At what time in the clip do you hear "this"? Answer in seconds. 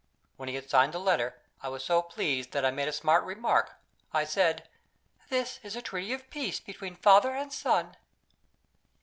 5.29-5.59